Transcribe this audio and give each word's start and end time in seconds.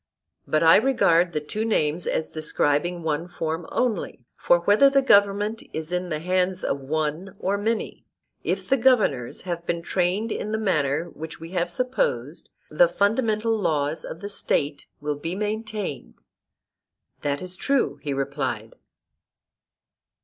But 0.47 0.63
I 0.63 0.77
regard 0.77 1.31
the 1.31 1.39
two 1.39 1.63
names 1.63 2.07
as 2.07 2.31
describing 2.31 3.03
one 3.03 3.27
form 3.27 3.67
only; 3.71 4.25
for 4.35 4.61
whether 4.61 4.89
the 4.89 5.03
government 5.03 5.61
is 5.73 5.91
in 5.93 6.09
the 6.09 6.17
hands 6.17 6.63
of 6.63 6.79
one 6.79 7.35
or 7.37 7.55
many, 7.55 8.07
if 8.43 8.67
the 8.67 8.77
governors 8.77 9.41
have 9.43 9.63
been 9.67 9.83
trained 9.83 10.31
in 10.31 10.51
the 10.53 10.57
manner 10.57 11.11
which 11.11 11.39
we 11.39 11.51
have 11.51 11.69
supposed, 11.69 12.49
the 12.71 12.87
fundamental 12.87 13.55
laws 13.55 14.03
of 14.03 14.21
the 14.21 14.27
State 14.29 14.87
will 15.01 15.17
be 15.19 15.35
maintained. 15.35 16.15
That 17.21 17.39
is 17.39 17.55
true, 17.55 17.97
he 18.01 18.11
replied. 18.11 18.73